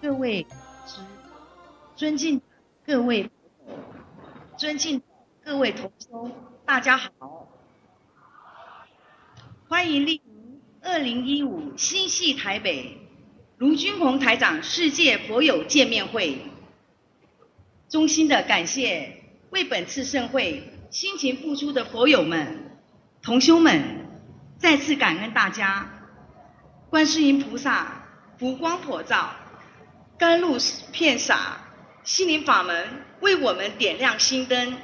[0.00, 0.46] 各位
[0.86, 1.00] 师，
[1.96, 2.40] 尊敬
[2.86, 3.28] 各位，
[4.56, 5.02] 尊敬
[5.44, 6.30] 各位同修，
[6.64, 7.48] 大家好，
[9.68, 13.08] 欢迎莅临二零一五新系台北
[13.56, 16.42] 卢军宏台长世界佛友见面会。
[17.88, 22.70] 衷心的感谢为本次盛会辛勤付出的佛友们、
[23.20, 24.06] 同修们，
[24.58, 25.90] 再次感恩大家。
[26.88, 28.04] 观世音菩萨
[28.38, 29.34] 福光普照，
[30.18, 30.58] 甘露
[30.90, 31.60] 片洒，
[32.02, 34.76] 心灵法门为我们点亮心灯，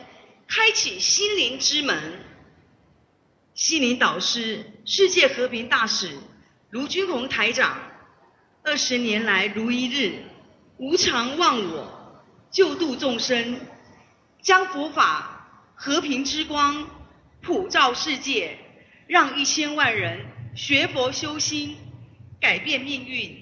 [0.47, 2.21] 开启心灵之门。
[3.53, 6.17] 心灵导师、世界和平大使
[6.71, 7.77] 卢军宏台长，
[8.63, 10.23] 二十年来如一日，
[10.77, 12.23] 无常忘我。
[12.53, 13.61] 救度众生，
[14.41, 16.89] 将佛法和平之光
[17.43, 18.57] 普照世界，
[19.09, 20.21] 让一千万人
[20.55, 21.77] 学佛修心，
[22.41, 23.41] 改变命运。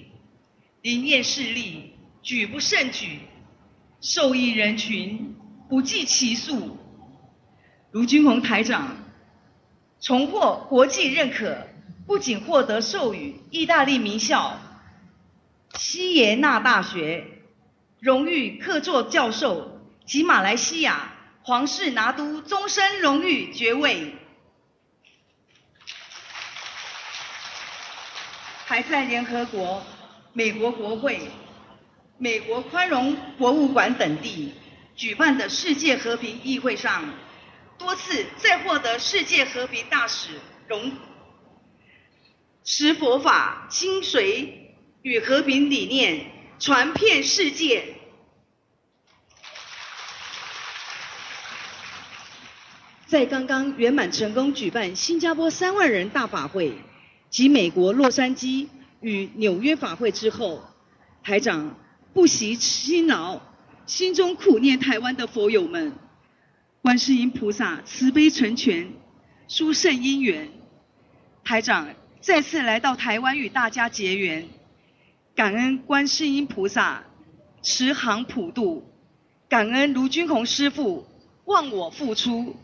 [0.81, 1.92] 灵验势力
[2.23, 3.19] 举不胜举，
[4.01, 5.35] 受益人群
[5.69, 6.77] 不计其数。
[7.91, 8.97] 卢军宏台长
[9.99, 11.67] 重获国际认可，
[12.07, 14.57] 不仅获得授予意大利名校
[15.75, 17.27] 西耶纳大学。
[17.99, 24.15] 荣誉客座教授及马来西亚皇室拿督终身荣誉爵位，
[28.65, 29.85] 还在联合国、
[30.33, 31.21] 美国国会、
[32.23, 34.53] 美国宽容博物馆等地
[34.95, 37.13] 举办的世界和平议会上，
[37.77, 40.29] 多次再获得世界和平大使
[40.69, 40.93] 荣，
[42.63, 44.47] 持佛法精髓
[45.01, 46.27] 与和平理念。
[46.59, 47.95] 传遍世界。
[53.05, 56.71] 在刚刚圆满成功举办新加坡三万人大法会
[57.29, 58.69] 及美国洛杉矶
[59.01, 60.63] 与纽约法会之后，
[61.21, 61.75] 台长
[62.13, 63.41] 不惜辛劳，
[63.87, 65.93] 心中苦念台湾的佛友们，
[66.81, 68.93] 观世音菩萨慈悲成全，
[69.47, 70.51] 殊胜因缘，
[71.43, 71.89] 台长
[72.21, 74.47] 再次来到台湾与大家结缘。
[75.35, 77.03] 感恩观世音菩萨
[77.63, 78.87] 慈航普渡，
[79.49, 81.07] 感恩卢军宏师父
[81.45, 82.55] 忘我付出，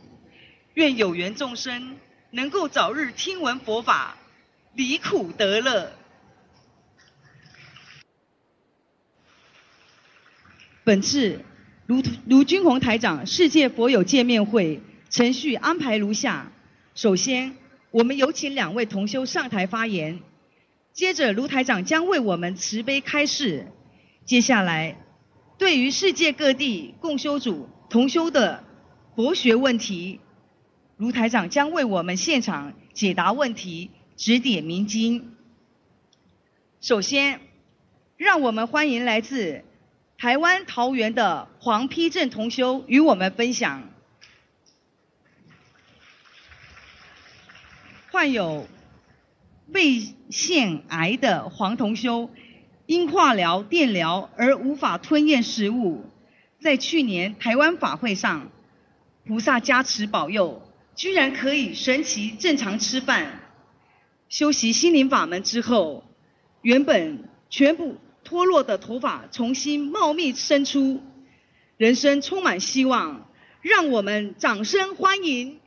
[0.75, 1.97] 愿有缘众生
[2.29, 4.15] 能够早日听闻佛法，
[4.75, 5.91] 离苦得乐。
[10.89, 11.45] 本次
[11.85, 16.51] 卢卢军宏台长世界佛友见面会程序安排如下：
[16.95, 17.55] 首先，
[17.91, 20.19] 我们有请两位同修上台发言。
[20.91, 23.67] 接着，卢台长将为我们慈悲开示。
[24.25, 24.97] 接下来，
[25.59, 28.63] 对于世界各地共修组同修的
[29.15, 30.19] 博学问题，
[30.97, 35.35] 卢台长将为我们现场解答问题，指点迷津。
[36.81, 37.41] 首先，
[38.17, 39.63] 让我们欢迎来自
[40.19, 43.89] 台湾桃园的黄丕正同修与我们分享。
[48.11, 48.67] 患有。
[49.71, 52.31] 胃腺癌的黄同修，
[52.87, 56.09] 因化疗、电疗而无法吞咽食物，
[56.59, 58.49] 在去年台湾法会上，
[59.27, 60.63] 菩萨加持保佑，
[60.95, 63.43] 居然可以神奇正常吃饭。
[64.27, 66.03] 修习心灵法门之后，
[66.63, 67.99] 原本全部
[68.29, 71.01] 脱落的头发重新茂密生出，
[71.77, 73.27] 人生充满希望，
[73.63, 75.59] 让我们掌声欢迎。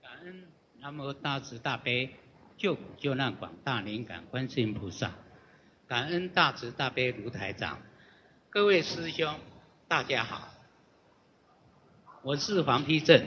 [0.00, 0.44] 感恩
[0.78, 2.14] 南无大慈大悲
[2.56, 5.10] 救苦救难广大灵感观世音菩萨，
[5.88, 7.82] 感恩大慈大悲卢台长，
[8.50, 9.36] 各位师兄
[9.88, 10.51] 大家好，
[12.24, 13.26] 我是黄丕正，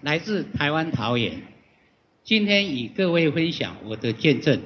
[0.00, 1.44] 来自台湾桃园，
[2.24, 4.60] 今天与各位分享我的见证。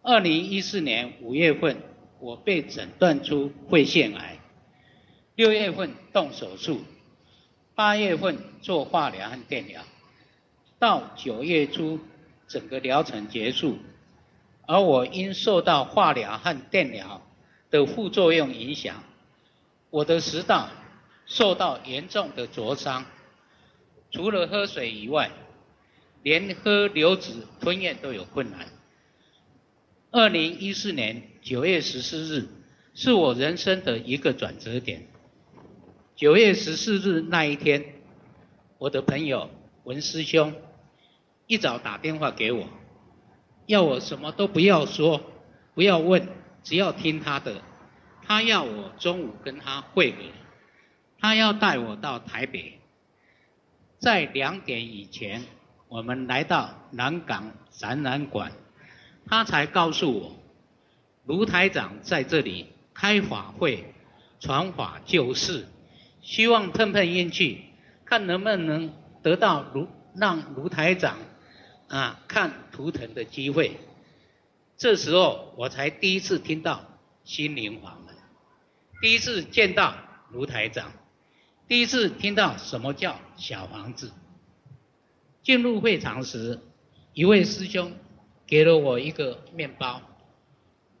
[0.00, 1.82] 二零一四年五月份，
[2.20, 4.38] 我被诊断出肺腺癌，
[5.34, 6.82] 六月份动手术。
[7.74, 9.82] 八月份做化疗和电疗，
[10.78, 12.00] 到九月初
[12.48, 13.76] 整个疗程结束，
[14.66, 17.20] 而我因受到化疗和电疗
[17.70, 19.02] 的副作用影响，
[19.90, 20.70] 我的食道
[21.26, 23.04] 受到严重的灼伤，
[24.10, 25.30] 除了喝水以外，
[26.22, 28.66] 连喝流质吞咽都有困难。
[30.10, 32.48] 二零一四年九月十四日
[32.94, 35.06] 是我人生的一个转折点。
[36.16, 37.84] 九月十四日那一天，
[38.78, 39.50] 我的朋友
[39.84, 40.54] 文师兄
[41.46, 42.68] 一早打电话给我，
[43.66, 45.20] 要我什么都不要说，
[45.74, 46.26] 不要问，
[46.68, 47.62] 只要听他的。
[48.26, 50.18] 他要我中午跟他会合，
[51.18, 52.78] 他要带我到台北，
[53.98, 55.44] 在两点以前，
[55.88, 58.52] 我们来到南港展览馆，
[59.26, 60.36] 他才告诉我，
[61.24, 63.94] 卢台长在这里开法会，
[64.38, 65.64] 传法救世，
[66.20, 67.64] 希望碰碰运气，
[68.04, 68.92] 看能不能
[69.22, 71.16] 得到卢让卢台长
[71.88, 73.78] 啊看图腾的机会。
[74.78, 76.84] 这时候我才第一次听到
[77.24, 78.14] 心灵法门，
[79.02, 79.96] 第一次见到
[80.30, 80.92] 卢台长，
[81.66, 84.12] 第一次听到什么叫小房子。
[85.42, 86.60] 进入会场时，
[87.12, 87.92] 一位师兄
[88.46, 90.00] 给了我一个面包，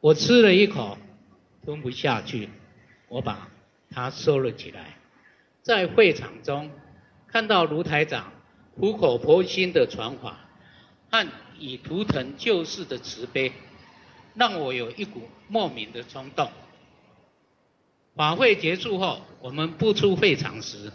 [0.00, 0.98] 我吃了一口，
[1.64, 2.48] 吞不下去，
[3.06, 3.48] 我把
[3.90, 4.96] 它收了起来。
[5.62, 6.68] 在会场中
[7.28, 8.32] 看到卢台长
[8.74, 10.40] 苦口婆心的传法
[11.10, 11.28] 和
[11.60, 13.52] 以图腾救世的慈悲。
[14.38, 16.48] 让我有一股莫名的冲动。
[18.14, 20.92] 法会结束后，我们步出会场时，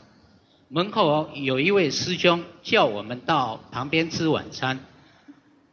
[0.70, 4.80] 门口有一位师兄叫我们到旁边吃晚餐。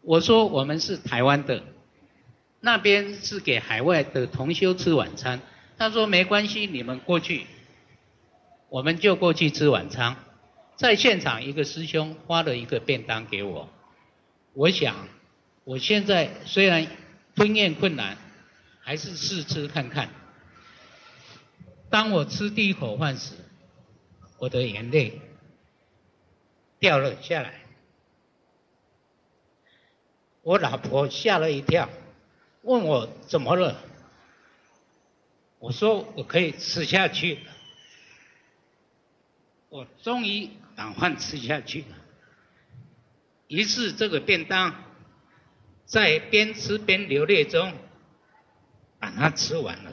[0.02, 1.62] 我说我们是台湾的，
[2.60, 5.40] 那边是给海外的同修吃晚餐。
[5.78, 7.46] 他说没关系，你们过去，
[8.68, 10.16] 我们就过去吃晚餐。
[10.76, 13.68] 在现场，一个师兄发了一个便当给我。
[14.54, 15.08] 我想，
[15.62, 16.86] 我现在虽然。
[17.40, 18.18] 吞咽困难，
[18.82, 20.10] 还是试吃看看。
[21.88, 23.32] 当我吃第一口饭时，
[24.36, 25.18] 我的眼泪
[26.78, 27.62] 掉了下来。
[30.42, 31.88] 我老婆吓了一跳，
[32.60, 33.82] 问我怎么了。
[35.60, 37.38] 我说我可以吃下去。
[39.70, 41.96] 我终于把饭吃下去了。
[43.48, 44.89] 于是这个便当。
[45.90, 47.72] 在边吃边流泪中，
[49.00, 49.92] 把它吃完了，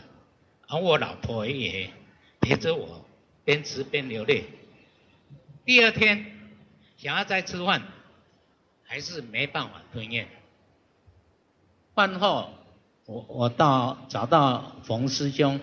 [0.67, 1.89] 而我老婆也
[2.39, 3.03] 陪着我
[3.44, 4.44] 边吃边流泪。
[5.65, 6.23] 第二天
[6.97, 7.81] 想要再吃饭，
[8.83, 10.27] 还是没办法吞咽。
[11.95, 12.53] 饭后，
[13.07, 15.59] 我我到找到冯师兄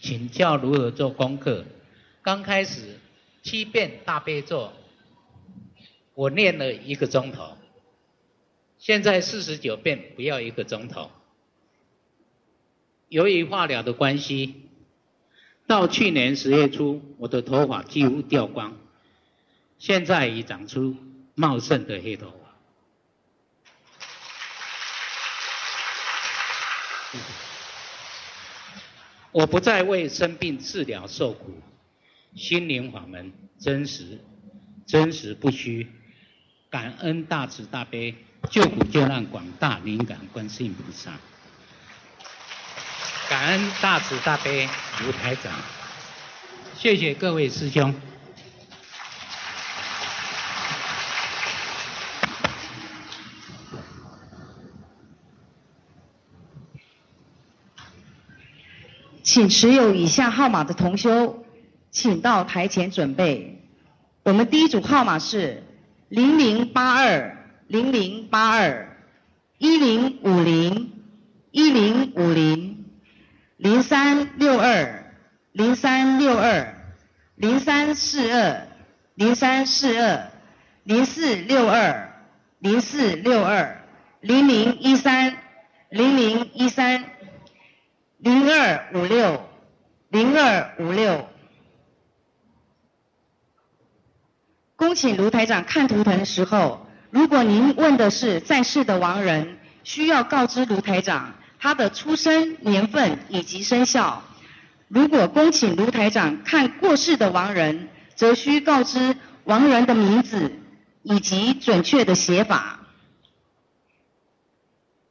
[0.00, 1.64] 请教如何做功课。
[2.22, 3.00] 刚开始
[3.42, 4.72] 七遍大悲咒，
[6.14, 7.56] 我念了一个钟头。
[8.82, 11.12] 现在四十九遍不要一个钟头。
[13.08, 14.68] 由于化疗的关系，
[15.68, 18.76] 到去年十月初，我的头发几乎掉光，
[19.78, 20.96] 现在已长出
[21.36, 22.36] 茂盛的黑头发。
[29.30, 31.52] 我不再为生病治疗受苦，
[32.34, 34.18] 心灵法门真实，
[34.86, 35.86] 真实不虚，
[36.68, 38.16] 感恩大慈大悲。
[38.50, 41.12] 救苦救难广大灵感观世音菩萨，
[43.30, 44.68] 感恩大慈大悲
[45.00, 45.52] 卢台长，
[46.76, 47.94] 谢谢各位师兄。
[59.22, 61.46] 请持有以下号码的同修，
[61.90, 63.64] 请到台前准备。
[64.24, 65.62] 我们第一组号码是
[66.10, 67.38] 零零八二。
[67.72, 68.98] 零零八二
[69.56, 70.92] 一零五零
[71.50, 72.84] 一零五零
[73.56, 75.14] 零三六二
[75.52, 76.92] 零三六二
[77.34, 78.68] 零三四二
[79.14, 80.30] 零三四二
[80.82, 82.12] 零四六二
[82.58, 83.82] 零四六二
[84.20, 85.38] 零零一三
[85.88, 87.02] 零零一三
[88.18, 89.48] 零二五六
[90.10, 91.26] 零二五六。
[94.76, 96.91] 恭请卢台长看图腾的时候。
[97.12, 104.22] 如果您问的是在世的亡人，需要告知卢台长他的出生年份以及生肖；
[104.88, 109.14] 如果恭请卢台长看过世的亡人，则需告知
[109.44, 110.52] 亡人的名字
[111.02, 112.80] 以及准确的写法。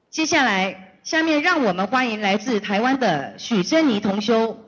[0.10, 4.66] 接下来，下面让我们欢迎来自台湾的许珍妮同修，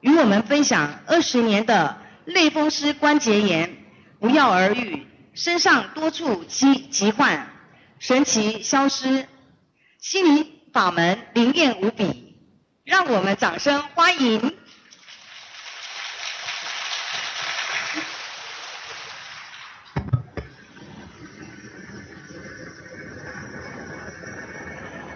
[0.00, 3.76] 与我们分享二十年的类风湿关节炎
[4.20, 5.09] 不药而愈。
[5.42, 7.48] 身上多处疾疾患，
[7.98, 9.26] 神奇消失，
[9.98, 12.36] 心灵法门灵验无比，
[12.84, 14.54] 让我们掌声欢迎。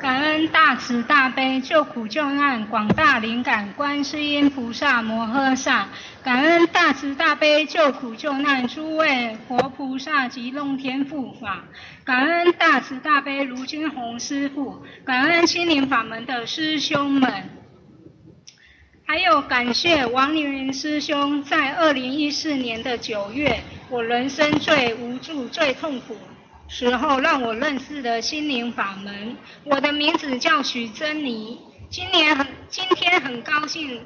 [0.00, 5.88] 感恩大慈大悲救苦救难广大灵感观世音菩萨摩诃萨，
[6.22, 11.64] 感恩大慈大悲救苦救难诸位佛菩萨及龙天护法，
[12.02, 17.30] 感恩大慈大悲卢金红师父，感恩心灵法门的师兄们。
[19.04, 26.16] 还有感谢王凌云师兄，在二零一四年的九月，我人生最无助、最痛苦
[26.68, 29.36] 时候，让我认识的心灵法门。
[29.64, 31.58] 我的名字叫许珍妮，
[31.90, 34.04] 今年很今天很高兴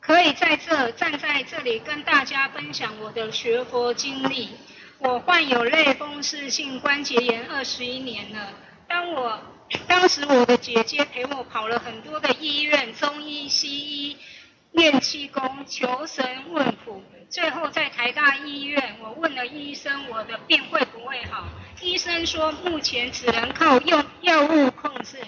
[0.00, 4.50] 可以在这站在这里跟大家分享我的学佛经历。
[4.98, 8.52] 我患有类风湿性关节炎二十一年了，
[8.88, 9.40] 当我。
[9.88, 14.16] 当时我的姐姐陪我跑了很多的医院，中医、西医，
[14.70, 21.46] 练气功、求神问卜，最后在台大医院，我问了医生我的病会会好，
[21.80, 25.18] 医生说目前只能靠用药物控制。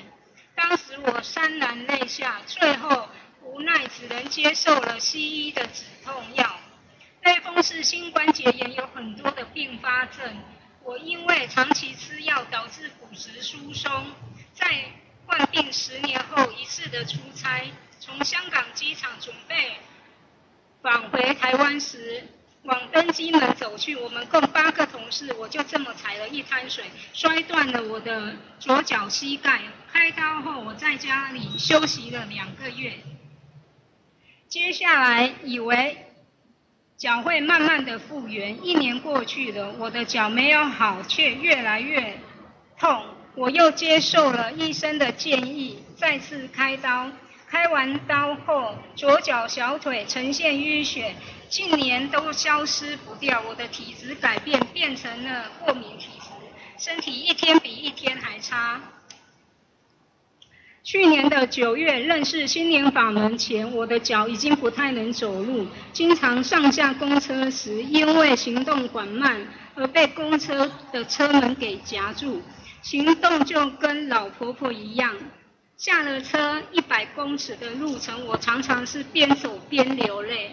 [0.56, 3.08] 当时我潸然泪下，最后
[3.42, 6.58] 无奈只能接受了西医的止痛药。
[7.22, 10.42] 类风湿性关节炎有很多的并发症。
[10.82, 14.06] 我因为长期吃药导致骨质疏松，
[14.54, 14.66] 在
[15.26, 17.70] 患病十年后一次的出差，
[18.00, 19.76] 从香港机场准备
[20.82, 22.26] 返回台湾时，
[22.68, 26.84] 往登机门走去，我们共八个同事，我就这么踩了一滩水，
[27.14, 29.62] 摔断了我的左脚膝盖。
[29.90, 32.92] 开刀后，我在家里休息了两个月，
[34.48, 36.04] 接下来以为。
[36.98, 42.18] 脚会慢慢的复原，一年过去了，我的脚没有好，却越来越
[42.76, 43.04] 痛。
[43.36, 47.08] 我又接受了医生的建议，再次开刀。
[47.48, 51.14] 开完刀后，左脚小腿呈现淤血，
[51.48, 53.42] 近年都消失不掉。
[53.48, 56.28] 我的体质改变，变成了过敏体质，
[56.78, 58.80] 身体一天比一天还差。
[60.84, 72.42] 去年的九月认识心灵法门前，我的脚已经不太能走路，经常上下公车时，因为行动缓慢而被公车的车门给夹住，
[72.80, 75.14] 行动就跟老婆婆一样。
[75.76, 80.52] 下了车一百公尺的路程，我常常是边走边流泪，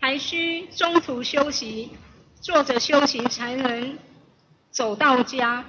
[0.00, 1.90] 还需中途休息，
[2.40, 3.98] 坐着休息才能
[4.70, 5.64] 走到家。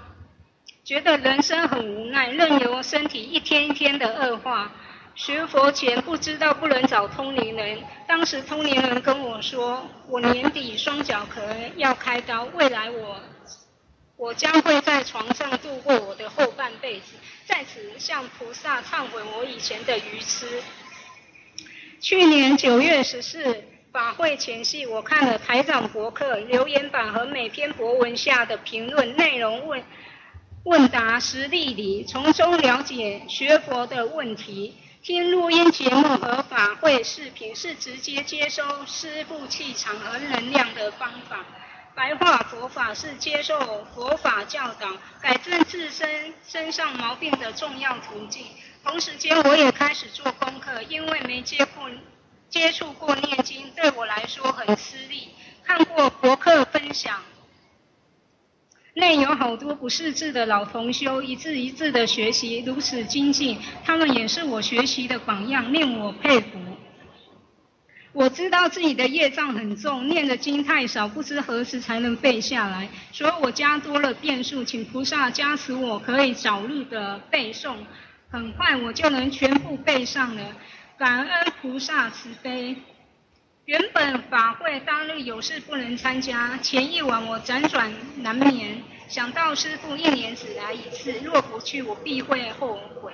[0.83, 4.71] 觉得人生很无奈，任由身体一天一天的恶化。
[5.13, 13.21] 学佛前不知道不能找通灵人，当时通灵人跟我说，我年底双脚可能要开刀，未来我
[14.15, 17.13] 我将会在床上度过我的后半辈子，
[17.45, 20.63] 在此向菩萨忏悔我以前的愚痴。
[21.99, 29.83] 去年九月十四法会前夕，我看了台长博客留言板和每篇博文下的评论内容问。
[30.63, 34.77] 问答实例里，从中了解学佛的问题。
[35.03, 41.43] 听录音节目和法会视频是直接接收师父气场和能量的方法。
[41.95, 44.87] 白话佛法是接受佛法教导，
[45.19, 48.45] 改正自身身上毛病的重要途径。
[48.83, 51.89] 同时间，我也开始做功课，因为没接过
[52.51, 55.29] 接触过念经，对我来说很吃力。
[55.63, 57.21] 看过博客分享。
[58.93, 66.59] 内有好多不识字的老同修，一字一字的学习，如此精进，他们也是我学习的榜样，令我佩服。
[68.11, 77.77] 我知道自己的业障很重，念的经太少，不知何时才能背下来，所以我加多了变数，请菩萨加持我，可以早日的背诵，
[78.29, 80.43] 很快我就能全部背上了。
[81.01, 82.75] 感恩菩萨慈悲。
[83.65, 93.13] 原本法会当日有事不能参加，前一晚我辗转难眠，想到师父一年只来一次，若不去我必会后悔。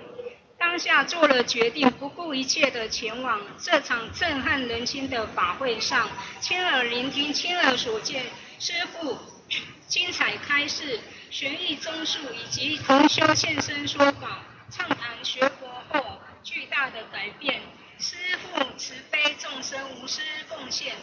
[0.59, 6.09] 当下做了决定，不顾一切的前往这场震撼人心的法会上，
[6.41, 8.25] 亲耳聆听、亲耳所见
[8.59, 9.17] 师父
[9.87, 16.16] 精彩开示、玄义综述以及同修现身说法、畅谈学佛后
[16.47, 17.61] 巨大的改变。
[17.99, 20.95] 师父慈悲众生无私奉献，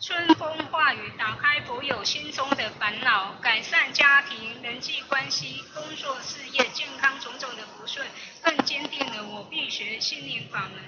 [0.00, 8.04] 春风化雨打开佛友心中的烦恼，改善家庭人际关系、工作事业、健康种种的不顺，
[8.42, 10.82] 更坚定了我必学心灵法门。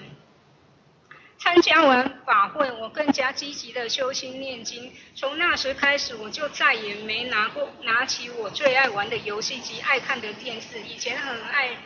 [1.39, 4.93] 参加完法会，我更加积极的修心念经。
[5.15, 10.81] 从那时开始，我就再也没拿过拿起我最爱玩的游戏机、爱看的电视。
[10.81, 11.77] 以前很爱。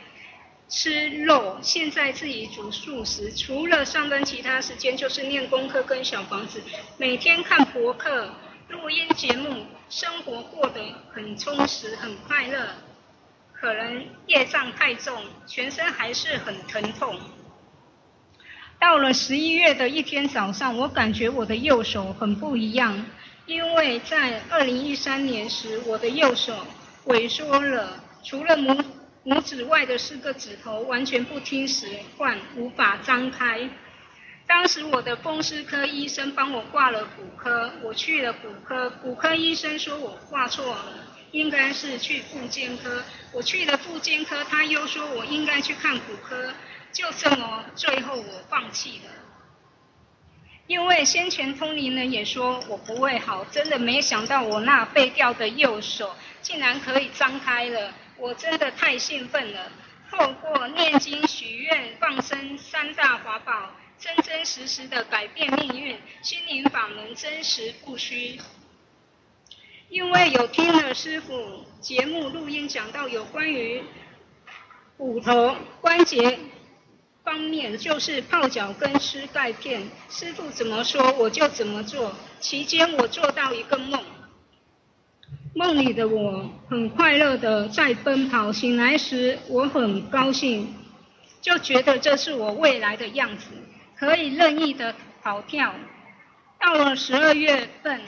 [0.67, 6.62] 吃肉，现在自己煮素食，除了上班，其他时间就是念功课跟小房子，
[6.98, 8.34] 每天看博客、
[8.69, 10.81] 录音节目，生活过得
[11.13, 12.67] 很充实、很快乐。
[13.53, 17.17] 可能业障太重，全身还是很疼痛。
[18.79, 23.05] 到了十一月的一天早上，我感觉我的右手很不一样，
[23.45, 26.53] 因为在二零一三年时，我的右手
[27.05, 28.84] 萎缩了，除了拇
[29.25, 33.67] 拇指外的四个指头完全不听使唤，无法张开。
[34.46, 43.03] 当时我的风湿科医生帮我挂了骨科，我去了骨科，骨科医生说我挂错了，应该是去复健科。
[43.32, 46.53] 我去了复健科，他又说我应该去看骨科，
[46.91, 49.12] 就这么最后我放弃了。
[50.67, 59.72] 因为先前通灵人也说我不会好，真的没想到我那废掉的右手竟然可以张开了，我真的太兴奋了。
[60.10, 63.72] 透过念经、许愿、放生三大法宝。
[63.98, 68.38] 真真实实的改变命运，心灵法门真实不虚。
[69.88, 73.81] 因为有听了师傅节目录音讲到有关于
[74.98, 76.38] 骨头关节
[77.24, 82.13] 方面，就是泡脚跟吃钙片，师傅怎么说我就怎么做。
[82.41, 84.03] 期间我做到一个梦，
[85.57, 90.75] 梦里的我很快乐的在奔跑，醒来时我很高兴，
[91.41, 93.45] 就觉得这是我未来的样子。
[93.95, 94.93] 可以任意的
[95.24, 95.74] 跑跳。
[96.59, 98.01] 到了十二月份，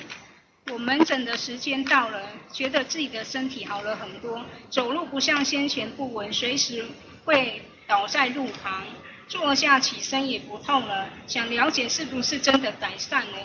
[0.74, 6.84] 我门诊的时间到了，觉得自己的身体好了很多，走路不像先前不稳，随时
[7.24, 8.84] 会倒在路旁，
[9.30, 11.08] 坐下起身也不痛了。
[11.26, 13.38] 想了解是不是真的改善了？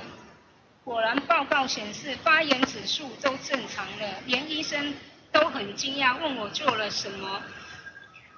[0.85, 4.95] 果然报告显示发炎指数都正常了，连医生
[5.31, 7.41] 都很惊讶，问我做了什么。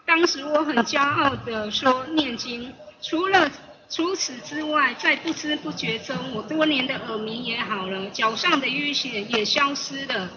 [0.04, 3.50] 当时我很骄傲的说念经，除了。
[3.90, 10.30] 除此之外，在不知不觉中，我多年的耳鸣也好了，脚上的淤血也消失了。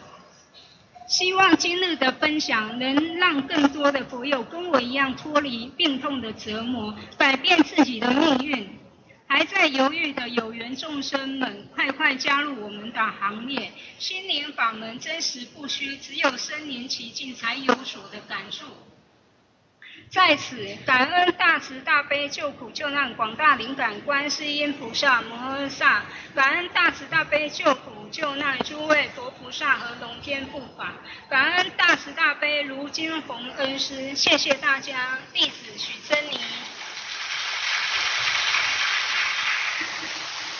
[1.08, 8.78] 希望今日的分享能让更多的朋友跟我一样脱离病痛的折磨，改变自己的命运。
[9.28, 13.74] 还在犹豫的有缘众生们，快快加入我们的行列！
[14.00, 18.66] 心灵法门真实不虚，只有身临其境才有所的感受。
[20.10, 30.94] 在此感恩大慈大悲救苦救难广大灵感观世音菩萨摩诃萨，感恩大慈大悲救苦救难诸位佛菩萨和龙天护法，
[31.30, 36.18] 感恩大慈大悲如金红恩师，谢谢大家，弟子许真。